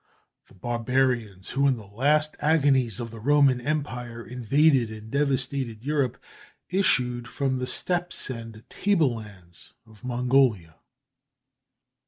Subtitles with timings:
[0.47, 6.17] The barbarians who, in the last agonies of the Roman Empire, invaded and devastated Europe,
[6.71, 10.77] issued from the steppes and table lands of Mongolia.